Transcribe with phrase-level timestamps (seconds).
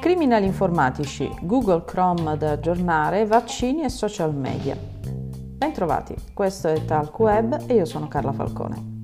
[0.00, 4.76] Criminali informatici, Google Chrome da aggiornare, vaccini e social media.
[4.76, 9.00] Bentrovati, questo è Talk Web e io sono Carla Falcone.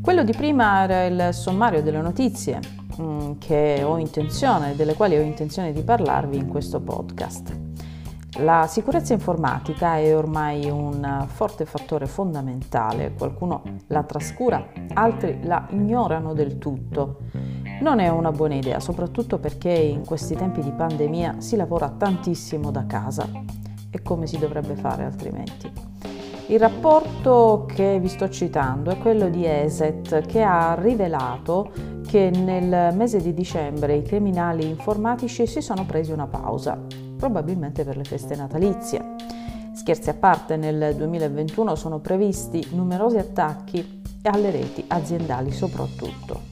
[0.00, 2.60] Quello di prima era il sommario delle notizie
[3.00, 3.32] mm,
[4.76, 7.60] delle quali ho intenzione di parlarvi in questo podcast.
[8.38, 16.32] La sicurezza informatica è ormai un forte fattore fondamentale, qualcuno la trascura, altri la ignorano
[16.32, 17.18] del tutto.
[17.82, 22.70] Non è una buona idea, soprattutto perché in questi tempi di pandemia si lavora tantissimo
[22.70, 23.28] da casa
[23.90, 25.68] e come si dovrebbe fare altrimenti.
[26.46, 31.72] Il rapporto che vi sto citando è quello di ESET che ha rivelato
[32.06, 36.80] che nel mese di dicembre i criminali informatici si sono presi una pausa
[37.16, 39.02] probabilmente per le feste natalizie.
[39.74, 46.51] Scherzi a parte, nel 2021 sono previsti numerosi attacchi alle reti aziendali soprattutto.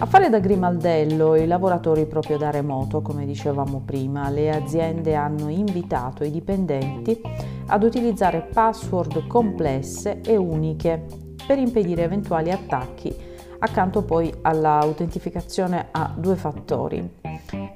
[0.00, 5.48] A fare da grimaldello i lavoratori proprio da remoto, come dicevamo prima, le aziende hanno
[5.48, 7.20] invitato i dipendenti
[7.66, 11.04] ad utilizzare password complesse e uniche
[11.44, 13.12] per impedire eventuali attacchi,
[13.58, 17.16] accanto poi all'autentificazione a due fattori.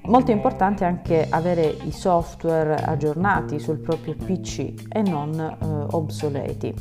[0.03, 5.57] Molto importante anche avere i software aggiornati sul proprio PC e non eh,
[5.91, 6.73] obsoleti.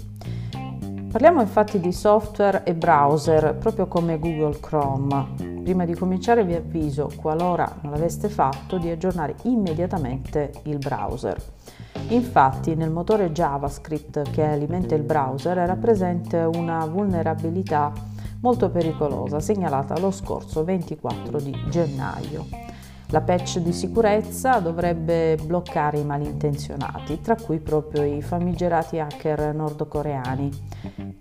[1.11, 5.59] Parliamo infatti di software e browser, proprio come Google Chrome.
[5.61, 11.35] Prima di cominciare vi avviso, qualora non l'aveste fatto, di aggiornare immediatamente il browser.
[12.07, 17.91] Infatti nel motore JavaScript che alimenta il browser era presente una vulnerabilità
[18.39, 22.69] molto pericolosa segnalata lo scorso 24 di gennaio.
[23.11, 30.49] La patch di sicurezza dovrebbe bloccare i malintenzionati, tra cui proprio i famigerati hacker nordcoreani,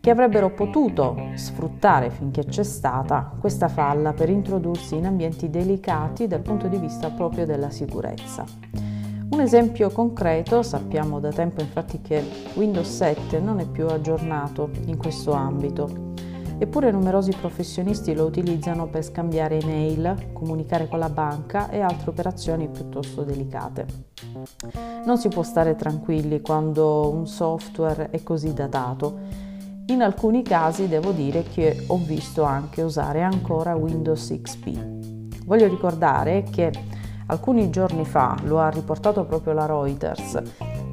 [0.00, 6.40] che avrebbero potuto sfruttare finché c'è stata questa falla per introdursi in ambienti delicati dal
[6.40, 8.44] punto di vista proprio della sicurezza.
[9.30, 12.22] Un esempio concreto, sappiamo da tempo infatti che
[12.54, 16.10] Windows 7 non è più aggiornato in questo ambito
[16.62, 22.68] Eppure numerosi professionisti lo utilizzano per scambiare email, comunicare con la banca e altre operazioni
[22.68, 23.86] piuttosto delicate.
[25.06, 29.48] Non si può stare tranquilli quando un software è così datato.
[29.90, 35.44] In alcuni casi devo dire che ho visto anche usare ancora Windows XP.
[35.46, 36.70] Voglio ricordare che
[37.26, 40.40] alcuni giorni fa, lo ha riportato proprio la Reuters,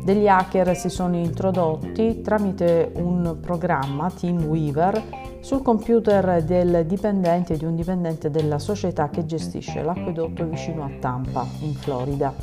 [0.04, 5.04] degli hacker si sono introdotti tramite un programma TeamWeaver
[5.42, 11.46] sul computer del dipendente di un dipendente della società che gestisce l'acquedotto vicino a Tampa,
[11.60, 12.34] in Florida.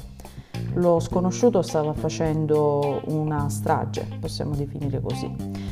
[0.74, 5.63] Lo sconosciuto stava facendo una strage, possiamo definire così.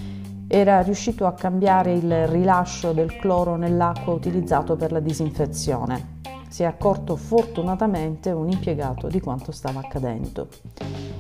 [0.54, 6.20] Era riuscito a cambiare il rilascio del cloro nell'acqua utilizzato per la disinfezione.
[6.50, 10.48] Si è accorto fortunatamente un impiegato di quanto stava accadendo.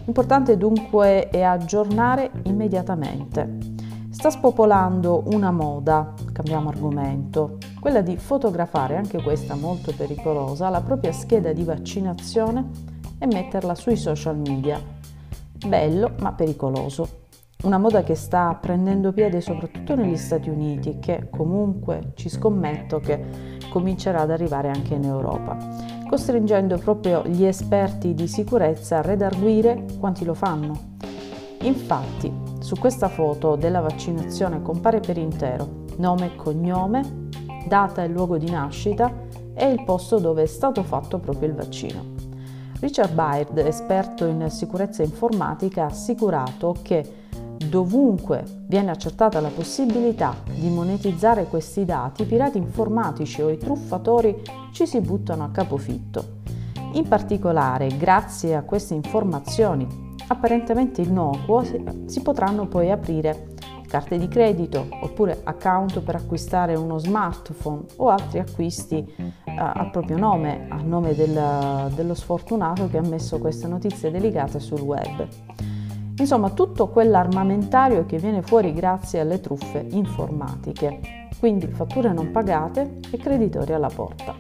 [0.04, 9.22] Importante dunque è aggiornare immediatamente Sta spopolando una moda, cambiamo argomento, quella di fotografare, anche
[9.22, 12.68] questa molto pericolosa, la propria scheda di vaccinazione
[13.18, 14.78] e metterla sui social media.
[15.66, 17.21] Bello ma pericoloso.
[17.62, 22.98] Una moda che sta prendendo piede soprattutto negli Stati Uniti e che comunque ci scommetto
[22.98, 23.24] che
[23.70, 25.56] comincerà ad arrivare anche in Europa,
[26.08, 30.96] costringendo proprio gli esperti di sicurezza a redarguire quanti lo fanno.
[31.60, 37.28] Infatti, su questa foto della vaccinazione compare per intero nome e cognome,
[37.68, 39.12] data e luogo di nascita
[39.54, 42.10] e il posto dove è stato fatto proprio il vaccino.
[42.80, 47.20] Richard Baird, esperto in sicurezza informatica, ha assicurato che
[47.68, 54.42] dovunque viene accertata la possibilità di monetizzare questi dati, i pirati informatici o i truffatori
[54.72, 56.40] ci si buttano a capofitto.
[56.92, 59.86] In particolare, grazie a queste informazioni
[60.28, 61.64] apparentemente innocuo,
[62.06, 63.50] si potranno poi aprire
[63.92, 70.16] carte di credito oppure account per acquistare uno smartphone o altri acquisti eh, a proprio
[70.16, 75.28] nome, a nome del, dello sfortunato che ha messo queste notizie delicate sul web.
[76.16, 81.28] Insomma, tutto quell'armamentario che viene fuori grazie alle truffe informatiche.
[81.38, 84.34] Quindi fatture non pagate e creditori alla porta.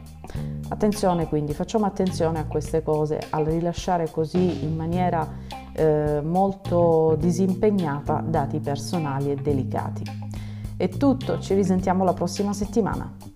[0.68, 5.28] Attenzione quindi, facciamo attenzione a queste cose, al rilasciare così in maniera
[5.72, 10.04] eh, molto disimpegnata dati personali e delicati.
[10.76, 13.31] È tutto, ci risentiamo la prossima settimana.